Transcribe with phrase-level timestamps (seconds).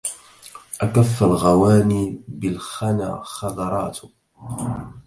[0.81, 3.97] أكف الغواني بالخنا خضرات